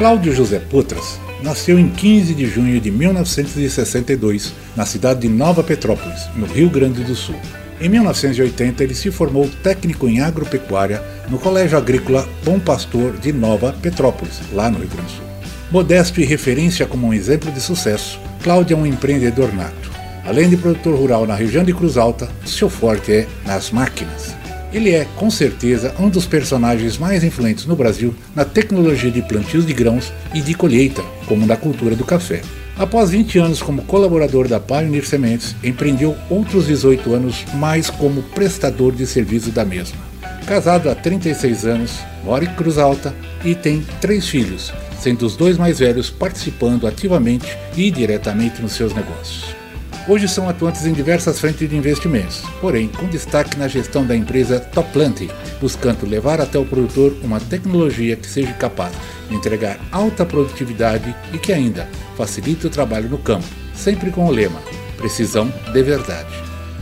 [0.00, 6.26] Cláudio José Putras nasceu em 15 de junho de 1962, na cidade de Nova Petrópolis,
[6.34, 7.34] no Rio Grande do Sul.
[7.78, 13.74] Em 1980, ele se formou técnico em agropecuária no Colégio Agrícola Bom Pastor de Nova
[13.82, 15.24] Petrópolis, lá no Rio Grande do Sul.
[15.70, 19.90] Modesto e referência como um exemplo de sucesso, Cláudio é um empreendedor nato.
[20.24, 24.39] Além de produtor rural na região de Cruz Alta, seu forte é nas máquinas.
[24.72, 29.66] Ele é, com certeza, um dos personagens mais influentes no Brasil na tecnologia de plantios
[29.66, 32.40] de grãos e de colheita, como na cultura do café.
[32.78, 38.92] Após 20 anos como colaborador da Pioneer Sementes, empreendeu outros 18 anos mais como prestador
[38.92, 39.98] de serviço da mesma.
[40.46, 45.58] Casado há 36 anos, mora em Cruz Alta e tem três filhos, sendo os dois
[45.58, 47.46] mais velhos participando ativamente
[47.76, 49.59] e diretamente nos seus negócios.
[50.08, 54.58] Hoje são atuantes em diversas frentes de investimentos, porém com destaque na gestão da empresa
[54.58, 58.92] Toplante, buscando levar até o produtor uma tecnologia que seja capaz
[59.28, 64.30] de entregar alta produtividade e que ainda facilite o trabalho no campo, sempre com o
[64.30, 64.60] lema
[64.96, 66.34] Precisão de Verdade.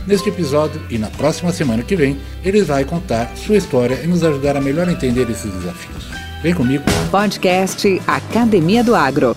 [0.07, 4.23] Neste episódio e na próxima semana que vem, ele vai contar sua história e nos
[4.23, 6.07] ajudar a melhor entender esses desafios.
[6.41, 6.85] Vem comigo.
[7.11, 9.35] Podcast Academia do Agro.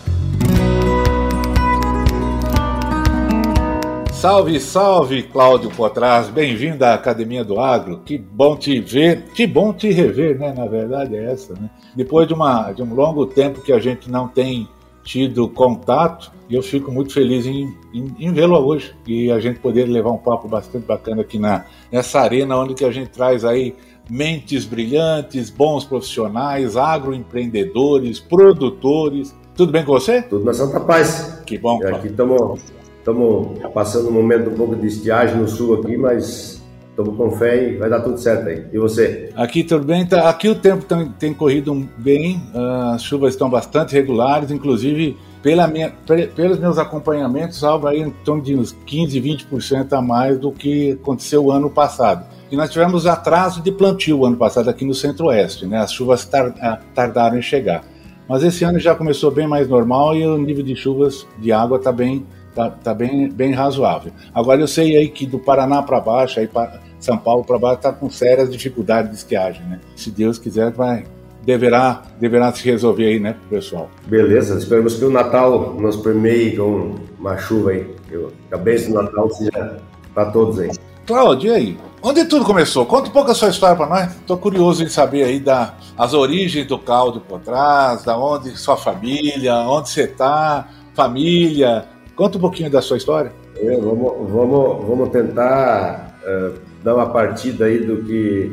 [4.23, 8.03] Salve, salve, Cláudio Potraz, bem-vindo à Academia do Agro.
[8.05, 10.55] Que bom te ver, que bom te rever, né?
[10.57, 11.69] Na verdade é essa, né?
[11.97, 14.69] Depois de, uma, de um longo tempo que a gente não tem
[15.03, 19.59] tido contato, e eu fico muito feliz em, em, em vê-lo hoje e a gente
[19.59, 23.45] poder levar um papo bastante bacana aqui na, nessa arena onde que a gente traz
[23.45, 23.75] aí
[24.09, 29.35] mentes brilhantes, bons profissionais, agroempreendedores, produtores.
[29.57, 30.23] Tudo bem com você?
[30.23, 31.43] Tudo na Santa Paz.
[31.45, 31.81] Que bom.
[31.83, 32.63] E aqui estamos
[33.03, 37.71] Estamos passando um momento um pouco de estiagem no sul aqui, mas estamos com fé
[37.71, 38.65] e vai dar tudo certo aí.
[38.73, 39.29] E você?
[39.35, 40.07] Aqui tudo bem.
[40.07, 45.17] Tá, aqui o tempo tem, tem corrido bem, uh, as chuvas estão bastante regulares, inclusive
[45.43, 45.93] pela minha,
[46.37, 50.93] pelos meus acompanhamentos, algo aí em torno de uns 15, 20% a mais do que
[50.93, 52.25] aconteceu ano passado.
[52.53, 55.79] E nós tivemos atraso de plantio ano passado aqui no Centro-Oeste, né?
[55.79, 57.83] As chuvas ah, tardaram em chegar.
[58.29, 61.79] Mas esse ano já começou bem mais normal e o nível de chuvas de água
[61.79, 62.25] está bem
[62.55, 64.13] tá, tá bem, bem razoável.
[64.35, 67.77] Agora eu sei aí que do Paraná para baixo, aí para São Paulo para baixo,
[67.77, 69.81] está com sérias dificuldades de estiagem, né?
[69.97, 71.05] Se Deus quiser, vai,
[71.45, 73.91] deverá, deverá se resolver aí, né, pessoal?
[74.07, 77.87] Beleza, esperamos que o Natal nos permeie com uma chuva aí.
[78.09, 79.81] Que a bênção do Natal seja
[80.15, 80.71] para todos aí.
[81.07, 81.79] Cláudio, e aí?
[82.03, 82.85] Onde tudo começou?
[82.85, 84.11] Conta um pouco a sua história para nós.
[84.13, 88.77] Estou curioso em saber aí da, as origens do Cláudio por trás, da onde sua
[88.77, 93.33] família, onde você está, família, Conta um pouquinho da sua história.
[93.57, 98.53] É, vamos, vamos, vamos tentar uh, dar uma partida aí do que,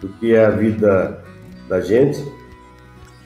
[0.00, 1.22] do que é a vida
[1.68, 2.22] da gente.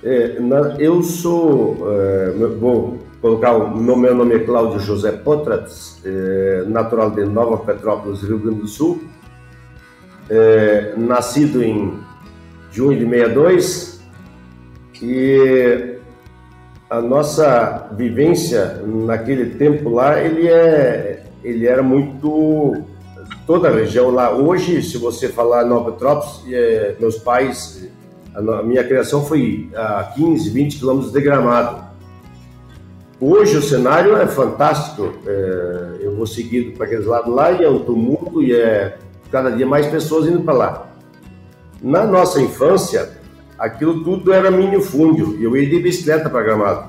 [0.05, 6.65] É, na, eu sou, uh, vou colocar o meu, nome é Cláudio José Potratz, é,
[6.67, 9.01] natural de Nova Petrópolis, Rio Grande do Sul,
[10.97, 12.01] nascido em
[12.73, 14.03] junho de 62
[15.01, 15.92] e
[16.93, 22.85] a nossa vivência naquele tempo lá, ele é, ele era muito
[23.47, 24.31] toda a região lá.
[24.31, 27.89] Hoje, se você falar Nova Petrópolis, é, meus pais,
[28.35, 31.83] a, minha criação foi a 15, 20 quilômetros de Gramado.
[33.19, 35.15] Hoje o cenário é fantástico.
[35.27, 38.99] É, eu vou seguido para aqueles lados lá e é um tumulto e é
[39.31, 40.87] cada dia mais pessoas indo para lá.
[41.83, 43.22] Na nossa infância,
[43.63, 46.89] aquilo tudo era minifúndio e eu ia de bicicleta para Gramado.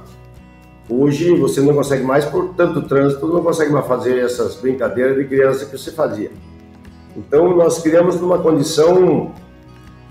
[0.90, 5.24] Hoje você não consegue mais, por tanto trânsito, não consegue mais fazer essas brincadeiras de
[5.26, 6.32] criança que você fazia.
[7.16, 9.32] Então nós criamos numa condição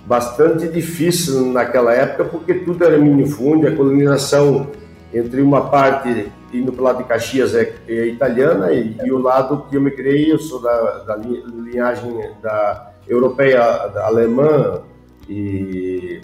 [0.06, 4.68] bastante difícil naquela época, porque tudo era minifúndio, a colonização
[5.12, 9.18] entre uma parte indo para o lado de Caxias é, é italiana e, e, o
[9.18, 14.82] lado que eu me criei, eu sou da, da linhagem da europeia, da alemã
[15.28, 16.20] e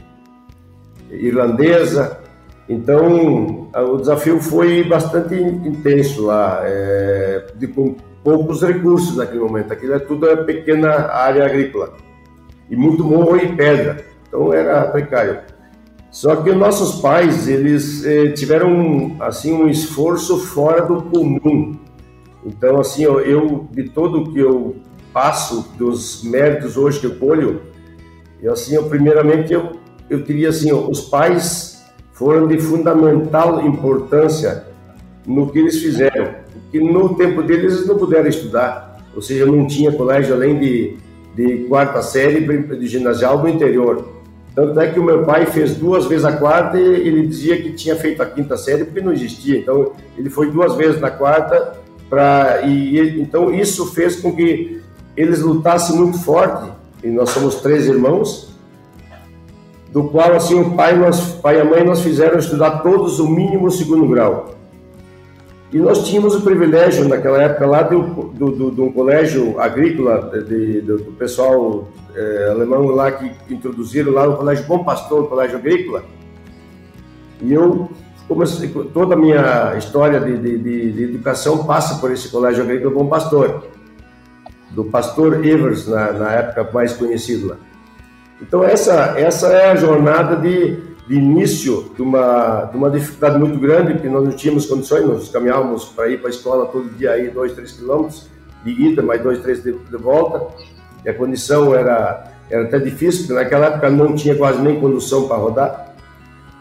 [1.11, 2.19] irlandesa.
[2.69, 9.73] Então, o desafio foi bastante intenso lá, é, de, com poucos recursos naquele momento.
[9.73, 11.95] Aquilo é tudo é pequena área agrícola
[12.71, 14.05] e muito morro e pedra.
[14.27, 15.41] Então era precário.
[16.11, 21.79] Só que nossos pais, eles eh, tiveram assim um esforço fora do comum.
[22.45, 24.77] Então, assim, eu, eu de todo que eu
[25.13, 27.63] passo, dos méritos hoje que eu colho,
[28.41, 29.73] e assim, eu, primeiramente, eu,
[30.09, 34.65] eu queria assim, os pais foram de fundamental importância
[35.27, 36.35] no que eles fizeram,
[36.73, 40.97] que no tempo deles eles não puderam estudar, ou seja, não tinha colégio além de,
[41.35, 44.19] de quarta série de ginasial do interior.
[44.55, 47.73] Tanto é que o meu pai fez duas vezes a quarta e ele dizia que
[47.75, 49.57] tinha feito a quinta série porque não existia.
[49.57, 51.75] Então, ele foi duas vezes na quarta
[52.11, 54.81] para e então isso fez com que
[55.17, 56.73] eles lutassem muito forte.
[57.05, 58.49] E nós somos três irmãos,
[59.93, 63.29] do qual assim o pai, nós, pai e a mãe nos fizeram estudar todos o
[63.29, 64.55] mínimo segundo grau.
[65.73, 70.31] E nós tínhamos o privilégio, naquela época, lá de, do, do, de um colégio agrícola,
[70.47, 75.29] de, do, do pessoal é, alemão lá que introduziram lá no Colégio Bom Pastor, no
[75.29, 76.05] Colégio Agrícola.
[77.43, 77.91] E eu,
[78.27, 83.07] comecei, toda a minha história de, de, de, educação passa por esse Colégio Agrícola Bom
[83.07, 83.65] Pastor,
[84.71, 87.57] do pastor Evers, na, na época mais conhecido lá.
[88.41, 93.59] Então, essa, essa é a jornada de de início de uma, de uma dificuldade muito
[93.59, 97.13] grande, porque nós não tínhamos condições, nós caminhávamos para ir para a escola todo dia
[97.13, 98.29] aí, dois, três quilômetros
[98.63, 100.55] de ida, mais dois, três de, de, volta,
[101.03, 105.27] e a condição era, era até difícil, porque naquela época não tinha quase nem condução
[105.27, 105.95] para rodar,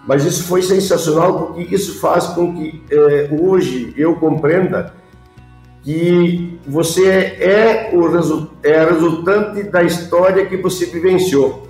[0.08, 4.94] mas isso foi sensacional, porque isso faz com que eh, hoje eu compreenda
[5.84, 8.08] que você é o
[8.64, 11.67] é resultante da história que você vivenciou.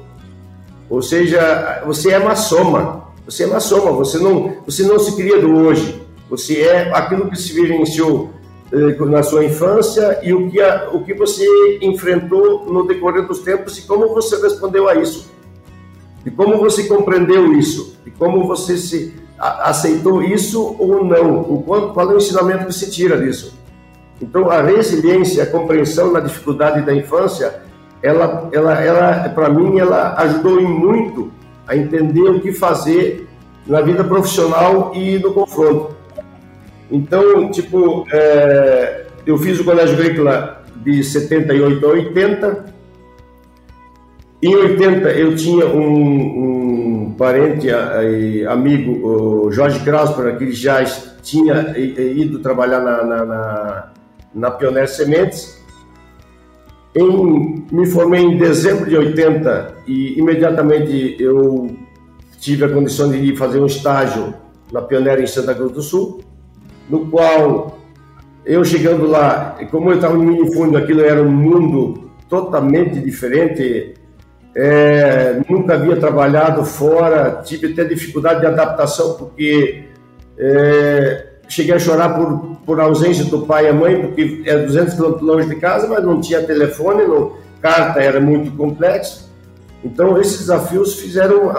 [0.89, 3.07] Ou seja, você é uma soma.
[3.25, 3.91] Você é uma soma.
[3.91, 6.01] Você não, você não se cria do hoje.
[6.29, 8.31] Você é aquilo que se vivenciou
[8.71, 13.39] eh, na sua infância e o que, a, o que você enfrentou no decorrer dos
[13.39, 15.31] tempos e como você respondeu a isso.
[16.25, 17.97] E como você compreendeu isso.
[18.05, 21.41] E como você se a, aceitou isso ou não.
[21.41, 23.57] O, qual, qual é o ensinamento que se tira disso.
[24.21, 27.61] Então, a resiliência, a compreensão na dificuldade da infância
[28.01, 31.31] ela, ela, ela para mim, ela ajudou muito
[31.67, 33.27] a entender o que fazer
[33.65, 35.95] na vida profissional e no confronto.
[36.89, 42.65] Então, tipo, é, eu fiz o Colégio Agrícola de 78 a 80.
[44.41, 47.67] Em 80 eu tinha um, um parente
[48.47, 50.85] amigo, Jorge Krausper, que já
[51.21, 53.91] tinha ido trabalhar na, na, na,
[54.33, 55.56] na Pioneer Sementes
[56.97, 61.75] em, me formei em dezembro de 80 e imediatamente eu
[62.39, 64.33] tive a condição de fazer um estágio
[64.71, 66.21] na Pioneira em Santa Cruz do Sul,
[66.89, 67.77] no qual
[68.45, 73.93] eu chegando lá, como eu estava no minifúndio, aquilo era um mundo totalmente diferente,
[74.55, 79.83] é, nunca havia trabalhado fora, tive até dificuldade de adaptação, porque
[80.37, 84.93] é, cheguei a chorar por, por ausência do pai e a mãe, porque é 200
[84.93, 89.27] quilômetros longe de casa, mas não tinha telefone, não, carta era muito complexo.
[89.83, 91.51] Então, esses desafios fizeram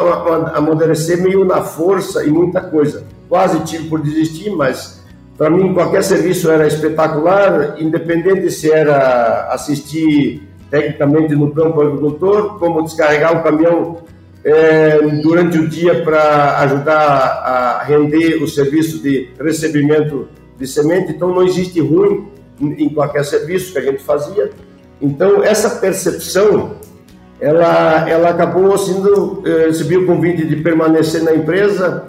[0.54, 3.04] amadurecer meio na força e muita coisa.
[3.28, 5.02] Quase tive por desistir, mas
[5.36, 12.82] para mim qualquer serviço era espetacular, independente se era assistir tecnicamente no campo agricultor, como
[12.82, 13.98] descarregar o caminhão
[14.44, 20.28] é, durante o dia para ajudar a render o serviço de recebimento
[20.58, 21.12] de semente.
[21.12, 22.28] Então, não existe ruim
[22.60, 24.50] em qualquer serviço que a gente fazia.
[25.00, 26.76] Então, essa percepção,
[27.40, 32.08] ela, ela acabou sendo, eh, recebi o convite de permanecer na empresa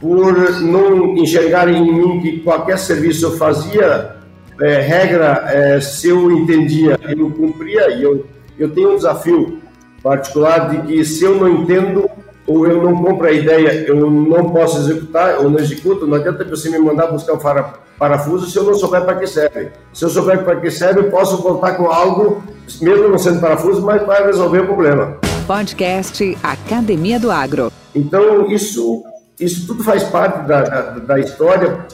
[0.00, 4.16] por não enxergar em mim que qualquer serviço eu fazia,
[4.60, 8.26] é, regra, é, se eu entendia, eu cumpria, e eu,
[8.58, 9.58] eu tenho um desafio
[10.06, 12.08] particular de que se eu não entendo
[12.46, 16.44] ou eu não compro a ideia, eu não posso executar ou não executo, não adianta
[16.44, 17.40] você me mandar buscar um
[17.98, 19.70] parafuso se eu não souber para que serve.
[19.92, 22.40] Se eu souber para que serve, eu posso voltar com algo,
[22.80, 25.16] mesmo não sendo parafuso, mas vai resolver o problema.
[25.44, 27.72] Podcast Academia do Agro.
[27.92, 29.02] Então, isso,
[29.40, 31.84] isso tudo faz parte da, da, da história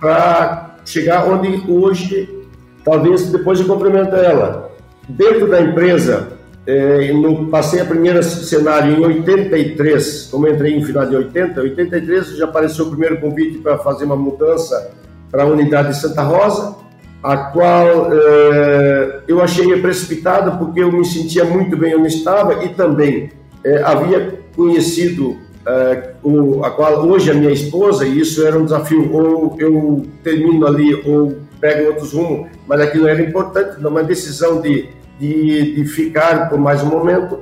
[0.00, 2.28] para chegar onde hoje,
[2.84, 4.68] talvez depois de complementar ela.
[5.08, 11.06] Dentro da empresa, é, no, passei a primeira cenário em 83, como entrei em final
[11.06, 14.92] de 80, 83 já apareceu o primeiro convite para fazer uma mudança
[15.30, 16.76] para a unidade de Santa Rosa,
[17.22, 22.68] a qual é, eu achei precipitada porque eu me sentia muito bem onde estava e
[22.70, 23.30] também
[23.64, 28.64] é, havia conhecido é, o, a qual hoje é minha esposa e isso era um
[28.64, 29.12] desafio.
[29.12, 34.88] Ou eu termino ali ou pego outros rumos, mas aquilo era importante, numa decisão de
[35.18, 37.40] de, de ficar por mais um momento.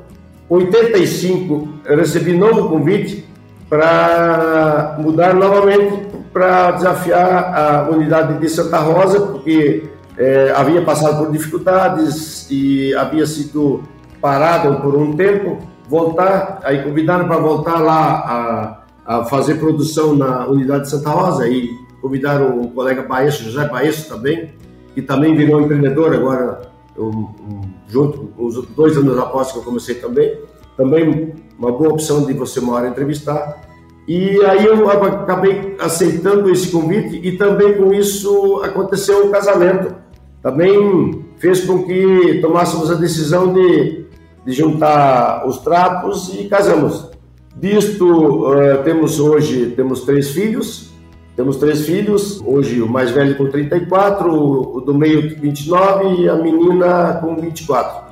[0.49, 3.25] 85, eu recebi novo convite
[3.69, 9.85] para mudar novamente para desafiar a unidade de Santa Rosa, porque
[10.17, 13.83] é, havia passado por dificuldades e havia sido
[14.21, 15.59] parado por um tempo,
[15.89, 21.49] voltar, aí convidaram para voltar lá a, a, fazer produção na unidade de Santa Rosa
[21.49, 21.69] e
[22.01, 24.53] convidaram o colega Baesso, José Baesso também,
[24.95, 26.61] que também virou empreendedor agora,
[26.99, 27.60] um, um,
[27.91, 30.39] junto, os dois anos após que eu comecei também,
[30.77, 33.69] também uma boa opção de você uma hora entrevistar.
[34.09, 39.95] E aí eu acabei aceitando esse convite e também com isso aconteceu o casamento.
[40.43, 44.07] Também fez com que tomássemos a decisão de,
[44.45, 47.11] de juntar os trapos e casamos.
[47.57, 50.90] Disto, uh, temos hoje temos três filhos.
[51.37, 56.35] Temos três filhos, hoje o mais velho com 34, o do meio 29 e a
[56.35, 58.11] menina com 24.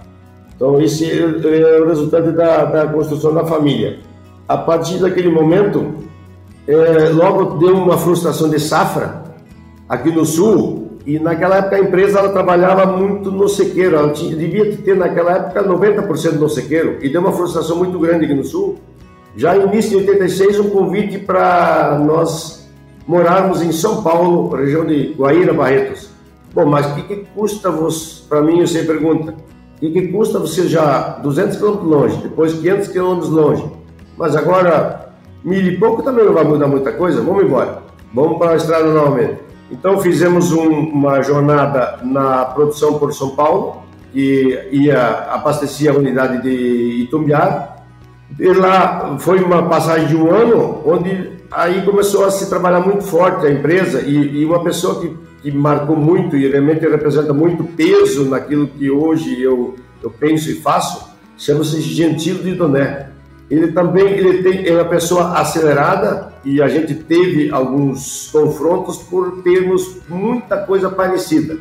[0.54, 3.98] Então, esse é, é o resultado da, da construção da família.
[4.48, 5.94] A partir daquele momento,
[6.66, 9.22] é, logo deu uma frustração de safra
[9.88, 14.36] aqui no sul, e naquela época a empresa ela trabalhava muito no sequeiro, ela tinha,
[14.36, 18.44] devia ter naquela época 90% no sequeiro, e deu uma frustração muito grande aqui no
[18.44, 18.78] sul.
[19.36, 22.57] Já em início de 86, um convite para nós
[23.08, 26.10] morarmos em São Paulo, região de Guaíra, Barretos.
[26.54, 27.72] Bom, mas o que, que custa
[28.28, 29.34] para mim, você pergunta?
[29.80, 33.64] e que custa você já 200 quilômetros longe, depois 500 quilômetros longe,
[34.16, 35.12] mas agora
[35.44, 38.92] mil e pouco também não vai mudar muita coisa, vamos embora, vamos para a estrada
[38.92, 39.38] novamente.
[39.70, 46.42] Então fizemos um, uma jornada na produção por São Paulo, que ia abastecer a unidade
[46.42, 47.76] de Itumbiara,
[48.38, 53.04] e lá foi uma passagem de um ano, onde aí começou a se trabalhar muito
[53.04, 57.64] forte a empresa, e, e uma pessoa que que marcou muito e realmente representa muito
[57.64, 63.10] peso naquilo que hoje eu, eu penso e faço, chama-se Gentilo de Doné.
[63.50, 69.42] Ele também ele tem, é uma pessoa acelerada e a gente teve alguns confrontos por
[69.42, 71.56] termos muita coisa parecida.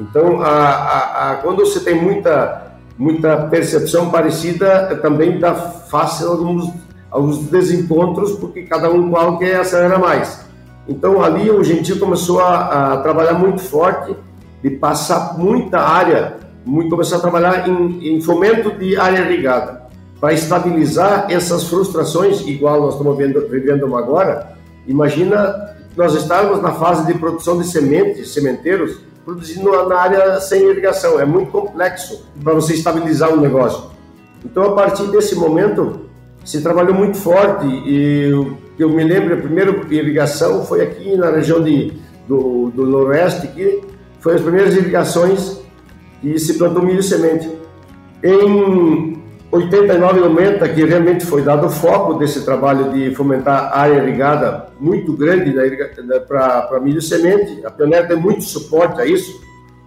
[0.00, 6.72] Então, a, a, a, quando você tem muita, muita percepção parecida, também dá fácil alguns,
[7.10, 10.46] alguns desencontros, porque cada um qual quer acelerar mais.
[10.88, 14.16] Então ali o Gentil começou a, a trabalhar muito forte,
[14.62, 19.82] de passar muita área, muito, a trabalhar em, em fomento de área irrigada,
[20.20, 24.56] para estabilizar essas frustrações, igual nós estamos vendo, vivendo agora.
[24.86, 31.20] Imagina nós estarmos na fase de produção de sementes, sementeiros, produzindo na área sem irrigação.
[31.20, 33.90] É muito complexo para você estabilizar um negócio.
[34.44, 36.07] Então, a partir desse momento,
[36.48, 38.30] se trabalhou muito forte e
[38.78, 41.92] eu me lembro, a primeira irrigação foi aqui na região de,
[42.26, 43.82] do, do Noroeste, que
[44.18, 45.60] foi as primeiras irrigações
[46.22, 47.46] e se plantou milho semente.
[48.24, 54.68] Em 89 90, que realmente foi dado o foco desse trabalho de fomentar área irrigada
[54.80, 55.52] muito grande
[56.26, 59.38] para milho semente, a Pioneer tem muito suporte a isso,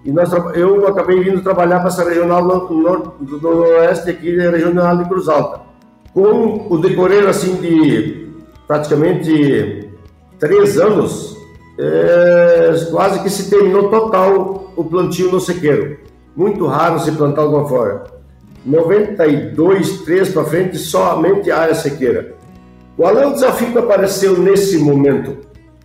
[0.05, 4.95] e nós, eu acabei vindo trabalhar para essa regional do, do Noroeste, aqui na regional
[4.97, 5.70] de Cruz Alta.
[6.13, 8.29] Com o decorrer assim de
[8.67, 9.89] praticamente
[10.39, 11.37] três anos,
[11.79, 15.97] é, quase que se terminou total o plantio no sequeiro.
[16.35, 18.03] Muito raro se plantar alguma fora.
[18.65, 22.35] 92, 3 para frente, somente área sequeira.
[22.95, 25.37] Qual é o desafio que apareceu nesse momento?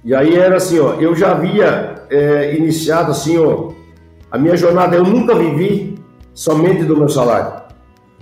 [0.04, 3.72] E aí era assim, ó, eu já havia é, iniciado assim, ó,
[4.30, 5.98] a minha jornada, eu nunca vivi
[6.34, 7.65] somente do meu salário.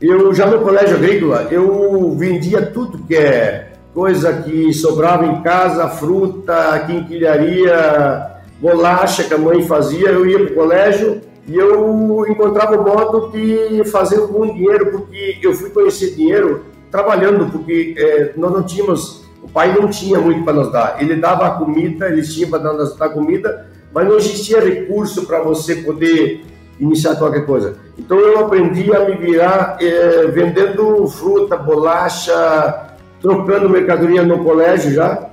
[0.00, 5.88] Eu já no colégio agrícola, eu vendia tudo que é coisa que sobrava em casa,
[5.88, 12.76] fruta, quinquilharia, bolacha que a mãe fazia, eu ia para o colégio e eu encontrava
[12.76, 18.52] o modo de fazer algum dinheiro, porque eu fui conhecer dinheiro trabalhando, porque é, nós
[18.52, 20.96] não tínhamos, o pai não tinha muito para nos dar.
[21.00, 25.40] Ele dava a comida, ele tinha para nos dar comida, mas não existia recurso para
[25.40, 26.44] você poder
[26.78, 27.76] iniciar qualquer coisa.
[27.98, 35.30] Então eu aprendi a me virar é, vendendo fruta, bolacha, trocando mercadoria no colégio já.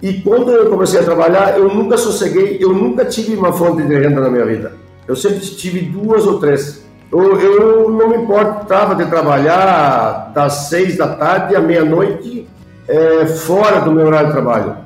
[0.00, 3.94] E quando eu comecei a trabalhar, eu nunca sosseguei, eu nunca tive uma fonte de
[3.94, 4.72] renda na minha vida.
[5.06, 6.84] Eu sempre tive duas ou três.
[7.10, 12.46] Eu, eu não me importava de trabalhar das seis da tarde à meia-noite
[12.86, 14.76] é, fora do meu horário de trabalho.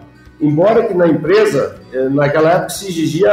[0.41, 3.31] Embora que na empresa, é, naquela época, se exigia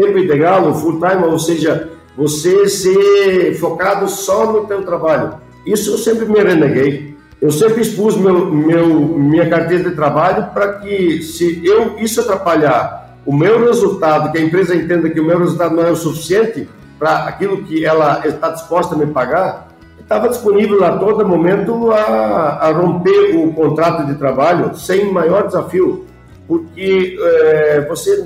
[0.00, 5.34] tempo integral, full time, ou seja, você ser focado só no teu trabalho.
[5.66, 7.16] Isso eu sempre me reneguei.
[7.40, 13.16] Eu sempre expus meu, meu, minha carteira de trabalho para que, se eu isso atrapalhar
[13.24, 16.68] o meu resultado, que a empresa entenda que o meu resultado não é o suficiente
[16.98, 19.68] para aquilo que ela está disposta a me pagar,
[20.00, 26.06] estava disponível a todo momento a, a, romper o contrato de trabalho sem maior desafio,
[26.48, 28.24] porque é, você,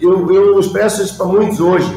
[0.00, 1.94] eu, eu expresso isso para muitos hoje,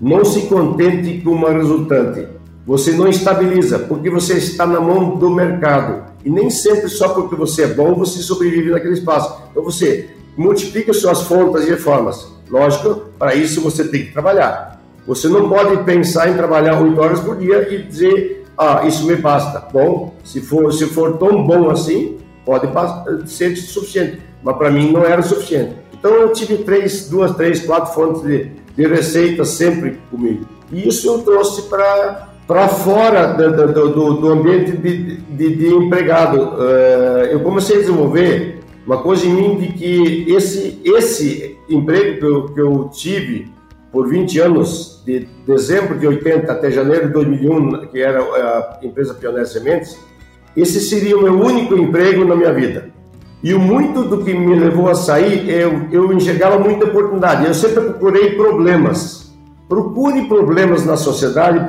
[0.00, 2.26] não se contente com uma resultante,
[2.66, 7.34] você não estabiliza, porque você está na mão do mercado, e nem sempre só porque
[7.34, 13.06] você é bom você sobrevive naquele espaço, então você multiplica suas fontes e reformas, lógico,
[13.18, 17.36] para isso você tem que trabalhar, você não pode pensar em trabalhar oito horas por
[17.36, 19.60] dia e dizer, ah, isso me basta.
[19.72, 22.68] Bom, se for, se for tão bom assim, pode
[23.30, 24.20] ser suficiente.
[24.46, 25.74] Mas para mim não era suficiente.
[25.92, 30.46] Então eu tive três, duas, três, quatro fontes de, de receita sempre comigo.
[30.70, 36.62] E isso eu trouxe para fora do, do, do, ambiente de, de, de empregado.
[36.62, 42.24] Eh, eu comecei a desenvolver uma coisa em mim de que esse, esse emprego que
[42.24, 43.50] eu, que eu tive
[43.90, 49.12] por 20 anos, de dezembro de 80 até janeiro de 2001, que era a empresa
[49.12, 49.98] Pioneer Sementes,
[50.56, 52.94] esse seria o meu único emprego na minha vida.
[53.42, 57.46] E muito do que me levou a sair, eu, eu enxergava muita oportunidade.
[57.46, 59.32] Eu sempre procurei problemas.
[59.68, 61.66] Procure problemas na sociedade,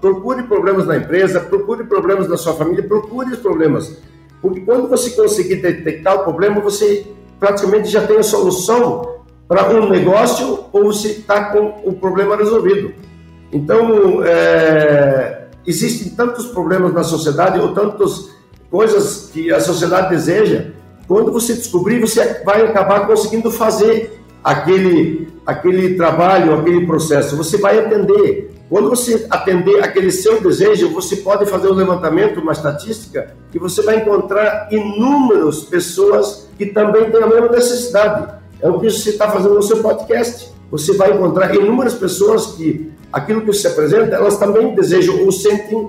[0.00, 3.96] procure problemas na empresa, procure problemas na sua família, procure os problemas.
[4.40, 7.06] Porque quando você conseguir detectar o problema, você
[7.40, 9.16] praticamente já tem a solução
[9.48, 12.92] para um negócio ou se está com o problema resolvido.
[13.50, 18.30] Então, é, existem tantos problemas na sociedade ou tantas
[18.70, 20.66] coisas que a sociedade deseja.
[21.08, 27.34] Quando você descobrir, você vai acabar conseguindo fazer aquele, aquele trabalho, aquele processo.
[27.36, 28.52] Você vai atender.
[28.68, 33.80] Quando você atender aquele seu desejo, você pode fazer um levantamento, uma estatística, que você
[33.80, 38.34] vai encontrar inúmeras pessoas que também têm a mesma necessidade.
[38.60, 40.52] É o que você está fazendo no seu podcast.
[40.70, 45.88] Você vai encontrar inúmeras pessoas que aquilo que você apresenta, elas também desejam ou sentem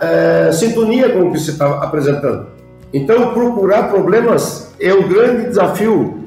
[0.00, 2.57] é, sintonia com o que você está apresentando.
[2.92, 6.24] Então, procurar problemas é um grande desafio,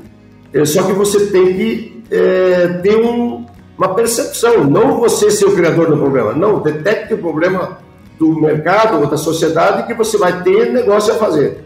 [0.53, 3.45] é, só que você tem que é, ter um,
[3.77, 7.79] uma percepção, não você ser o criador do problema, não, detecte o problema
[8.19, 11.63] do mercado ou da sociedade que você vai ter negócio a fazer.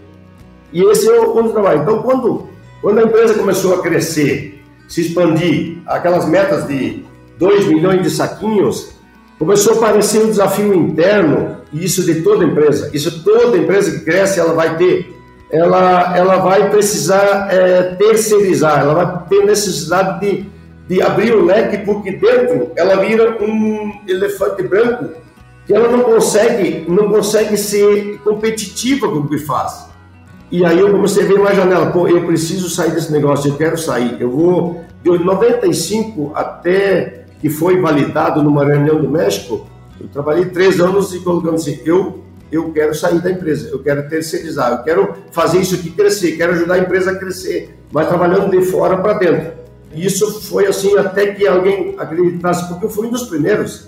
[0.71, 1.81] E esse é o, o trabalho.
[1.81, 2.47] Então, quando
[2.85, 7.03] quando a empresa começou a crescer, se expandir, aquelas metas de
[7.39, 8.91] 2 milhões de saquinhos,
[9.39, 12.89] começou a aparecer um desafio interno, e isso de toda empresa.
[12.93, 15.13] Isso toda empresa que cresce, ela vai ter.
[15.51, 20.49] Ela, ela vai precisar é, terceirizar, ela vai ter necessidade de,
[20.87, 25.09] de abrir o leque, porque dentro ela vira um elefante branco
[25.67, 29.87] que ela não consegue, não consegue ser competitiva com o que faz.
[30.49, 33.57] E aí eu comecei a ver uma janela, pô, eu preciso sair desse negócio, eu
[33.57, 34.15] quero sair.
[34.19, 39.67] Eu vou, de 95 até que foi validado numa reunião do México,
[39.99, 44.07] eu trabalhei três anos e colocando assim, eu, eu quero sair da empresa, eu quero
[44.09, 48.51] terceirizar, eu quero fazer isso aqui crescer, quero ajudar a empresa a crescer, mas trabalhando
[48.51, 49.53] de fora para dentro.
[49.93, 53.87] E isso foi assim até que alguém acreditasse, porque eu fui um dos primeiros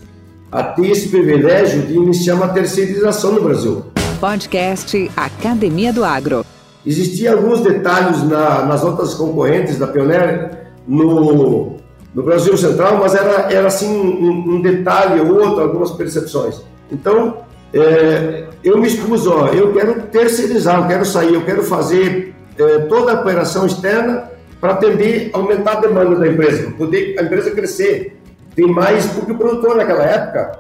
[0.52, 3.84] a ter esse privilégio de iniciar uma terceirização no Brasil.
[4.20, 6.46] Podcast Academia do Agro.
[6.86, 11.77] Existiam alguns detalhes na, nas outras concorrentes da Pioneer no,
[12.18, 16.64] no Brasil Central, mas era, era assim um, um detalhe ou outro, algumas percepções.
[16.92, 22.34] Então, é, eu me expus, ó, eu quero terceirizar, eu quero sair, eu quero fazer
[22.58, 27.52] é, toda a operação externa para atender, aumentar a demanda da empresa, poder a empresa
[27.52, 28.20] crescer.
[28.56, 30.60] Tem mais, porque o produtor naquela época,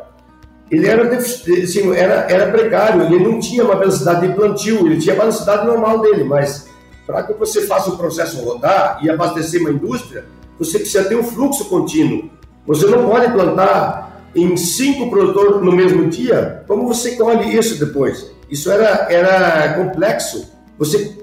[0.70, 5.15] ele era, assim, era, era precário, ele não tinha uma velocidade de plantio, ele tinha
[5.15, 6.70] a velocidade normal dele, mas
[7.08, 11.24] para que você faça o processo rodar e abastecer uma indústria, você precisa ter um
[11.24, 12.30] fluxo contínuo.
[12.65, 18.32] Você não pode plantar em cinco produtores no mesmo dia, como você colhe isso depois?
[18.50, 20.52] Isso era, era complexo.
[20.78, 21.17] Você,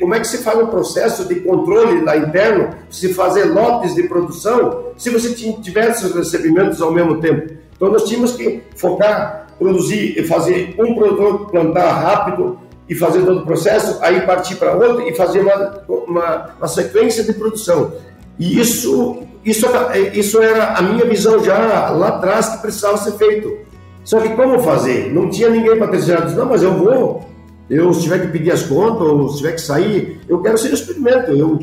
[0.00, 4.02] como é que se faz o processo de controle lá interno, se fazer lotes de
[4.04, 7.54] produção, se você tiver esses recebimentos ao mesmo tempo?
[7.76, 13.40] Então nós tínhamos que focar, produzir e fazer um produtor plantar rápido e fazer todo
[13.40, 17.92] o processo, aí partir para outro e fazer uma, uma, uma, sequência de produção.
[18.38, 19.66] E isso, isso,
[20.12, 23.58] isso era a minha visão já lá atrás que precisava ser feito.
[24.04, 25.12] Só que como fazer?
[25.12, 26.24] Não tinha ninguém para terceirar.
[26.24, 27.24] Disse, não, mas eu vou.
[27.68, 30.72] Eu, se tiver que pedir as contas, ou se tiver que sair, eu quero ser
[30.72, 31.58] experimento, eu,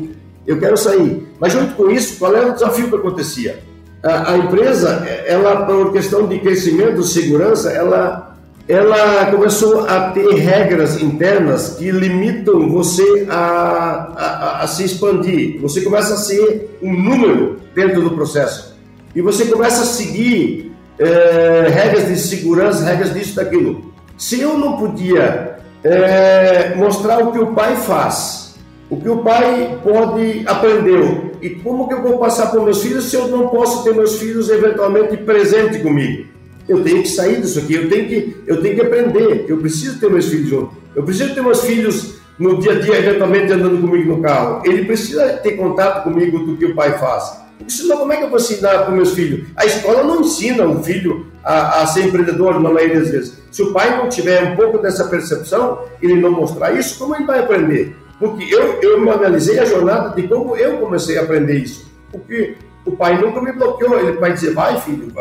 [0.46, 1.26] eu quero sair.
[1.40, 3.62] Mas junto com isso, qual era o desafio que acontecia?
[4.04, 8.33] a, empresa, ela por questão de crescimento, segurança, ela,
[8.66, 15.60] ela começou a ter regras internas que limitam você a, a, a se expandir.
[15.60, 18.74] Você começa a ser um número dentro do processo
[19.14, 23.92] e você começa a seguir é, regras de segurança, regras disso, daquilo.
[24.16, 28.56] Se eu não podia é, mostrar o que o pai faz,
[28.88, 33.10] o que o pai pode aprender, e como que eu vou passar para meus filhos
[33.10, 36.33] se eu não posso ter meus filhos eventualmente presente comigo?
[36.68, 40.00] Eu tenho que sair disso aqui, eu tenho que, eu tenho que aprender, eu preciso
[40.00, 40.72] ter meus filhos junto.
[40.94, 44.62] Eu preciso ter meus filhos no dia a dia, eventualmente andando comigo no carro.
[44.64, 47.44] Ele precisa ter contato comigo do que o pai faz.
[47.68, 49.46] Senão, como é que eu vou ensinar para meus filhos?
[49.56, 53.38] A escola não ensina o filho a, a, ser empreendedor na maioria das vezes.
[53.50, 57.24] Se o pai não tiver um pouco dessa percepção, ele não mostrar isso, como ele
[57.24, 57.96] vai aprender?
[58.18, 61.90] Porque eu, eu me analisei a jornada de como eu comecei a aprender isso.
[62.10, 65.12] Porque o pai nunca me bloqueou, ele vai dizer, vai filho,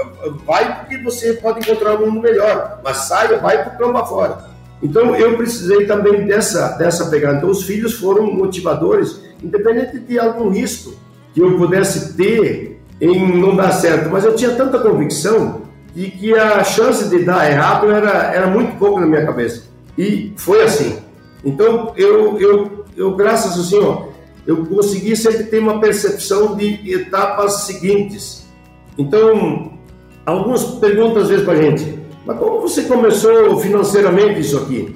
[0.45, 4.53] vai porque você pode encontrar um mundo melhor, mas saia, vai para o campo afora.
[4.81, 7.37] Então eu precisei também dessa, dessa pegada.
[7.37, 10.93] Então os filhos foram motivadores, independente de algum risco
[11.33, 15.61] que eu pudesse ter em não dar certo, mas eu tinha tanta convicção
[15.95, 19.63] de que a chance de dar errado era, era muito pouco na minha cabeça.
[19.97, 20.99] E foi assim.
[21.45, 24.12] Então eu, eu, eu graças ao Senhor,
[24.45, 28.45] eu consegui sempre ter uma percepção de etapas seguintes.
[28.97, 29.73] Então,
[30.25, 34.95] algumas perguntas às vezes para a gente, mas como você começou financeiramente isso aqui?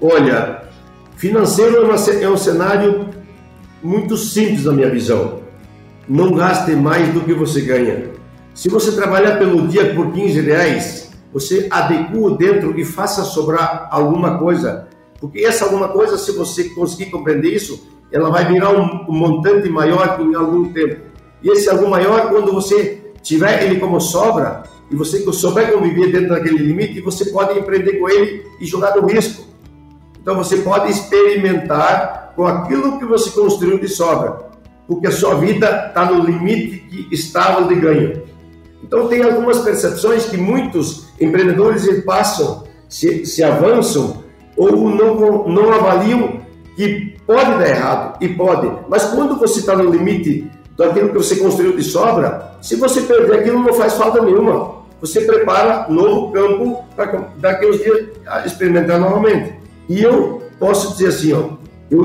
[0.00, 0.64] Olha,
[1.16, 3.08] financeiro é, uma, é um cenário
[3.82, 5.40] muito simples na minha visão.
[6.08, 8.10] Não gaste mais do que você ganha.
[8.54, 14.38] Se você trabalhar pelo dia por 15 reais, você adequa dentro e faça sobrar alguma
[14.38, 14.88] coisa.
[15.20, 19.68] Porque essa alguma coisa, se você conseguir compreender isso, ela vai virar um, um montante
[19.68, 21.02] maior em algum tempo.
[21.42, 26.30] E esse algo maior, quando você tiver ele como sobra, e você souber conviver dentro
[26.30, 29.44] daquele limite, você pode empreender com ele e jogar no risco.
[30.20, 34.48] Então você pode experimentar com aquilo que você construiu de sobra,
[34.86, 38.22] porque a sua vida está no limite que estável de ganho.
[38.82, 44.24] Então tem algumas percepções que muitos empreendedores passam, se, se avançam
[44.56, 46.40] ou não, não avaliam
[46.74, 51.36] que pode dar errado e pode, mas quando você está no limite daquilo que você
[51.36, 54.78] construiu de sobra, se você perder aquilo não faz falta nenhuma.
[55.00, 58.06] Você prepara novo campo para daqui uns dias
[58.46, 59.52] experimentar novamente.
[59.88, 61.50] E eu posso dizer assim, ó,
[61.90, 62.04] eu,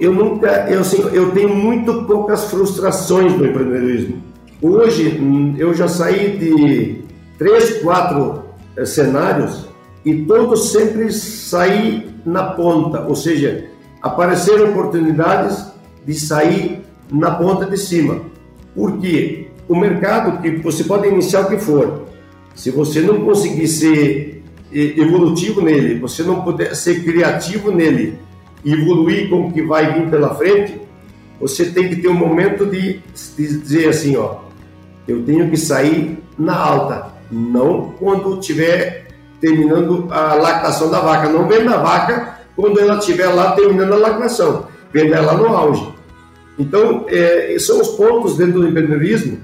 [0.00, 4.22] eu nunca, eu, assim, eu tenho muito poucas frustrações no empreendedorismo.
[4.60, 5.20] Hoje
[5.58, 7.04] eu já saí de
[7.38, 8.42] três, quatro
[8.76, 9.68] é, cenários
[10.04, 13.71] e todos sempre saí na ponta, ou seja,
[14.02, 15.66] apareceram oportunidades
[16.04, 18.20] de sair na ponta de cima.
[18.74, 22.06] Porque o mercado, que você pode iniciar o que for,
[22.54, 28.18] se você não conseguir ser evolutivo nele, você não puder ser criativo nele
[28.64, 30.80] evoluir com o que vai vir pela frente,
[31.40, 33.00] você tem que ter um momento de,
[33.36, 34.36] de dizer assim, ó,
[35.06, 39.08] eu tenho que sair na alta, não quando estiver
[39.40, 43.96] terminando a lactação da vaca, não venda a vaca quando ela estiver lá terminando a
[43.96, 45.92] lacração, vendo ela no auge.
[46.58, 49.38] Então, é, são os pontos dentro do empreendedorismo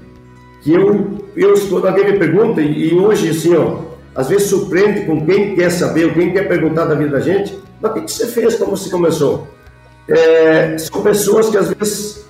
[0.61, 3.79] que eu, eu quando alguém me pergunta, e, hoje, assim, ó,
[4.13, 7.57] às vezes surpreende com quem quer saber, ou quem quer perguntar da vida da gente,
[7.81, 9.47] mas o que, que você fez, como você começou?
[10.07, 12.25] É, são pessoas que às vezes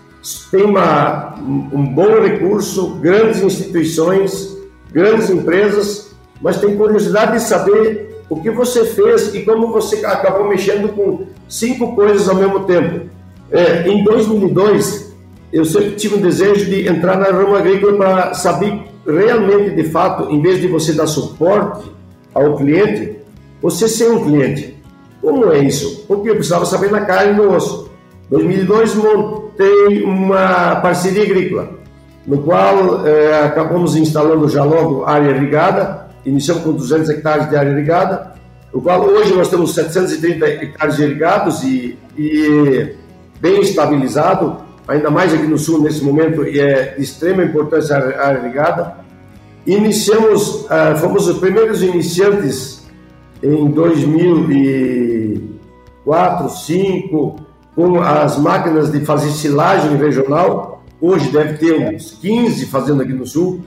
[0.52, 4.58] têm uma, um bom recurso, grandes instituições,
[4.92, 6.12] grandes empresas,
[6.42, 11.26] mas têm curiosidade de saber o que você fez e como você acabou mexendo com
[11.48, 13.10] cinco coisas ao mesmo tempo.
[13.52, 15.16] É, em 2002,
[15.52, 20.30] eu sempre tive um desejo de entrar na rama agrícola para saber realmente, de fato,
[20.32, 21.92] em vez de você dar suporte
[22.34, 23.18] ao cliente,
[23.62, 24.78] você ser um cliente.
[25.22, 26.06] Como é isso?
[26.08, 27.90] Porque eu precisava saber na carne e no osso.
[28.32, 31.72] Em 2002, montei uma parceria agrícola,
[32.28, 37.72] no qual é, acabamos instalando já logo área irrigada, iniciamos com 200 hectares de área
[37.72, 38.34] irrigada,
[38.72, 42.96] o qual hoje nós temos 730 hectares irrigados e, e
[43.42, 48.28] bem estabilizado, ainda mais aqui no sul nesse momento, e é de extrema importância a
[48.28, 48.98] área irrigada.
[49.66, 52.88] Iniciamos, uh, fomos os primeiros iniciantes
[53.42, 55.50] em 2004,
[56.46, 57.36] 2005,
[57.76, 60.84] com as máquinas de fazer silagem regional.
[61.00, 63.62] Hoje deve ter uns 15 fazendo aqui no sul.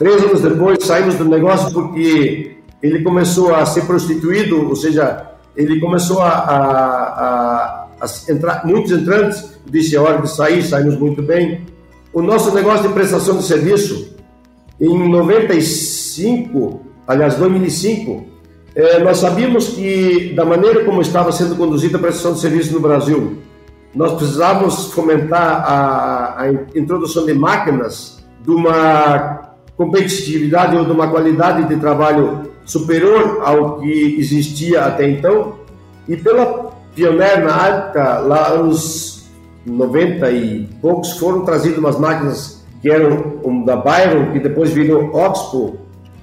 [0.00, 5.78] Três anos depois saímos do negócio porque ele começou a ser prostituído, ou seja, ele
[5.78, 11.20] começou a, a, a, a entrar, muitos entrantes, disse a hora de sair, saímos muito
[11.20, 11.66] bem.
[12.14, 14.16] O nosso negócio de prestação de serviço,
[14.80, 18.24] em 95, aliás, 2005,
[18.74, 22.80] é, nós sabíamos que, da maneira como estava sendo conduzida a prestação de serviço no
[22.80, 23.36] Brasil,
[23.94, 29.49] nós precisávamos fomentar a, a introdução de máquinas de uma
[29.80, 35.54] competitividade ou de uma qualidade de trabalho superior ao que existia até então.
[36.06, 39.30] E pela pioneira na época, lá anos
[39.64, 45.14] 90 e poucos, foram trazidas umas máquinas que eram um, da Byron, que depois virou
[45.14, 45.78] Oxpo,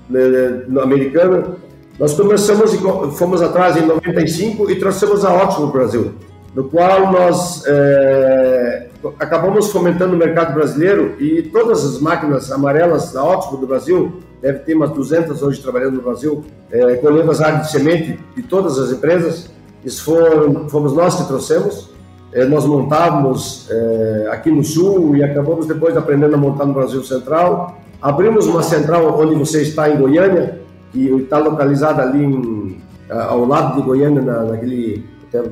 [0.08, 0.20] né,
[0.67, 1.56] no americano.
[2.00, 2.78] Nós começamos e
[3.17, 6.13] fomos atrás em 95 e trouxemos a Oxpo para o Brasil,
[6.54, 8.87] no qual nós é,
[9.20, 14.60] acabamos fomentando o mercado brasileiro e todas as máquinas amarelas da Oxpo do Brasil, deve
[14.60, 18.78] ter umas 200 hoje trabalhando no Brasil, é, colhendo as áreas de semente de todas
[18.78, 19.50] as empresas,
[19.84, 21.89] isso foram, fomos nós que trouxemos.
[22.34, 27.04] É, nós montávamos é, aqui no Sul e acabamos depois aprendendo a montar no Brasil
[27.04, 27.78] Central.
[28.02, 30.60] Abrimos uma central onde você está em Goiânia,
[30.91, 35.06] que está localizada ali em, ao lado de Goiânia, na, naquele.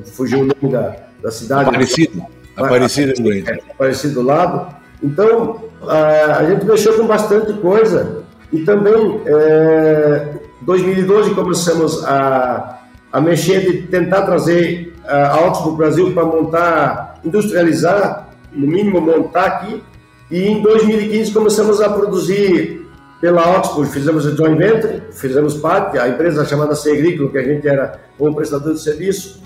[0.04, 1.68] fugiu o nome da, da cidade.
[1.70, 2.22] Aparecido.
[2.56, 3.50] Aparecido em Goiânia.
[3.50, 4.74] É, Aparecido do lado.
[5.02, 8.24] Então, a, a gente mexeu com bastante coisa.
[8.52, 12.80] E também, é, 2012, começamos a,
[13.12, 19.82] a mexer de tentar trazer a Oxford Brasil para montar, industrializar, no mínimo montar aqui.
[20.30, 22.84] E em 2015 começamos a produzir
[23.20, 27.66] pela Oxford, fizemos a joint venture, fizemos parte, a empresa chamada Segrícola, que a gente
[27.66, 29.42] era um prestador de serviço,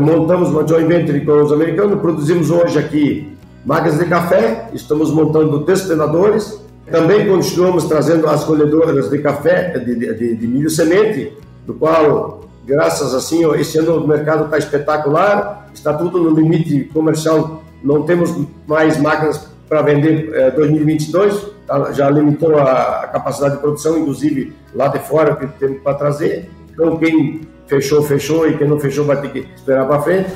[0.00, 5.64] montamos uma joint venture com os americanos, produzimos hoje aqui máquinas de café, estamos montando
[5.64, 11.32] despenadores, também continuamos trazendo as colhedoras de café, de, de, de milho semente,
[11.66, 17.62] do qual graças assim, esse ano o mercado está espetacular, está tudo no limite comercial,
[17.82, 18.34] não temos
[18.66, 24.54] mais máquinas para vender é, 2022, tá, já limitou a, a, capacidade de produção, inclusive
[24.74, 26.50] lá de fora que temos para trazer.
[26.74, 30.30] Então quem fechou, fechou e quem não fechou vai ter que esperar para frente.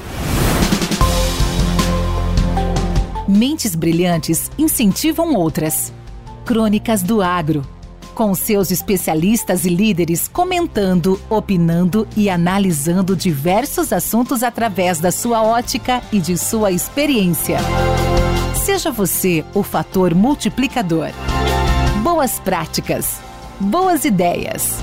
[3.28, 5.92] Mentes brilhantes incentivam outras.
[6.46, 7.62] Crônicas do Agro
[8.18, 16.02] com seus especialistas e líderes comentando, opinando e analisando diversos assuntos através da sua ótica
[16.10, 17.58] e de sua experiência.
[18.56, 21.10] Seja você o fator multiplicador.
[22.02, 23.20] Boas práticas,
[23.60, 24.82] boas ideias.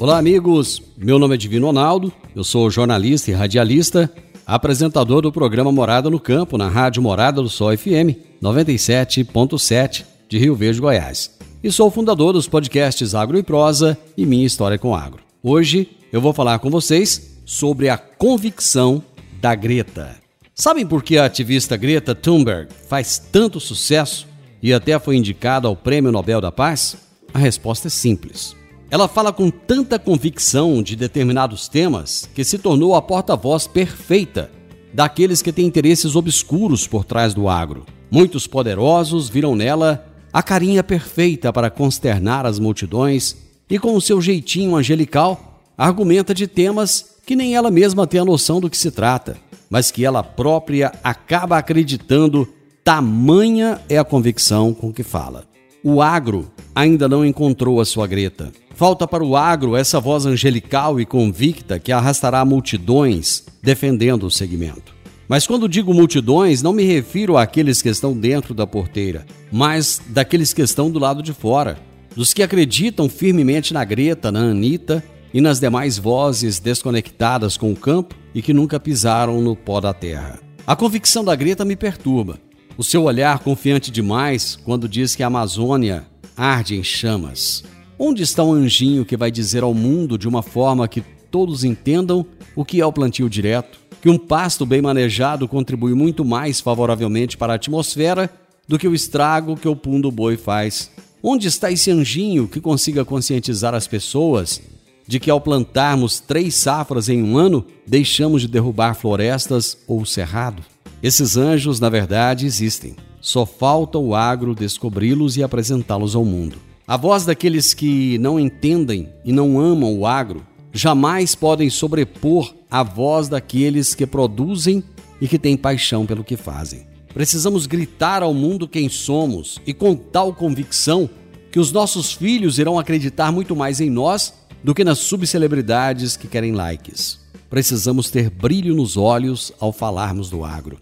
[0.00, 0.80] Olá, amigos.
[0.96, 4.08] Meu nome é Divino Ronaldo, eu sou jornalista e radialista,
[4.46, 10.54] apresentador do programa Morada no Campo na Rádio Morada do Sol FM 97.7 de Rio
[10.54, 11.36] Verde, Goiás.
[11.64, 15.20] E sou fundador dos podcasts Agro e Prosa e Minha História com Agro.
[15.42, 19.02] Hoje eu vou falar com vocês sobre a convicção
[19.40, 20.14] da Greta.
[20.54, 24.28] Sabem por que a ativista Greta Thunberg faz tanto sucesso
[24.62, 26.96] e até foi indicada ao Prêmio Nobel da Paz?
[27.34, 28.56] A resposta é simples
[28.90, 34.50] ela fala com tanta convicção de determinados temas que se tornou a porta-voz perfeita
[34.92, 37.84] daqueles que têm interesses obscuros por trás do agro.
[38.10, 43.36] Muitos poderosos viram nela a carinha perfeita para consternar as multidões
[43.68, 48.24] e, com o seu jeitinho angelical, argumenta de temas que nem ela mesma tem a
[48.24, 49.36] noção do que se trata,
[49.68, 52.48] mas que ela própria acaba acreditando,
[52.82, 55.47] tamanha é a convicção com que fala.
[55.90, 58.52] O agro ainda não encontrou a sua Greta.
[58.74, 64.94] Falta para o agro essa voz angelical e convicta que arrastará multidões defendendo o segmento.
[65.26, 70.52] Mas quando digo multidões, não me refiro àqueles que estão dentro da porteira, mas daqueles
[70.52, 71.78] que estão do lado de fora,
[72.14, 77.76] dos que acreditam firmemente na Greta, na Anitta e nas demais vozes desconectadas com o
[77.76, 80.38] campo e que nunca pisaram no pó da terra.
[80.66, 82.38] A convicção da Greta me perturba.
[82.78, 87.64] O seu olhar confiante demais quando diz que a Amazônia arde em chamas.
[87.98, 92.24] Onde está o anjinho que vai dizer ao mundo de uma forma que todos entendam
[92.54, 93.80] o que é o plantio direto?
[94.00, 98.30] Que um pasto bem manejado contribui muito mais favoravelmente para a atmosfera
[98.68, 100.88] do que o estrago que o pum do boi faz.
[101.20, 104.62] Onde está esse anjinho que consiga conscientizar as pessoas
[105.04, 110.62] de que ao plantarmos três safras em um ano, deixamos de derrubar florestas ou cerrado?
[111.02, 112.96] Esses anjos, na verdade, existem.
[113.20, 116.56] Só falta o agro descobri-los e apresentá-los ao mundo.
[116.86, 122.82] A voz daqueles que não entendem e não amam o agro jamais podem sobrepor a
[122.82, 124.82] voz daqueles que produzem
[125.20, 126.86] e que têm paixão pelo que fazem.
[127.12, 131.10] Precisamos gritar ao mundo quem somos e com tal convicção
[131.50, 136.28] que os nossos filhos irão acreditar muito mais em nós do que nas subcelebridades que
[136.28, 137.18] querem likes.
[137.48, 140.78] Precisamos ter brilho nos olhos ao falarmos do agro.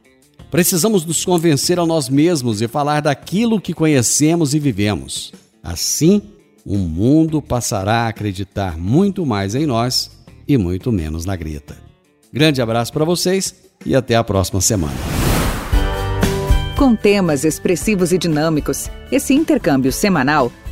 [0.51, 5.33] Precisamos nos convencer a nós mesmos e falar daquilo que conhecemos e vivemos.
[5.63, 6.23] Assim,
[6.65, 10.11] o mundo passará a acreditar muito mais em nós
[10.47, 11.77] e muito menos na Greta.
[12.33, 14.97] Grande abraço para vocês e até a próxima semana.
[16.77, 20.53] Com temas expressivos e dinâmicos, esse intercâmbio semanal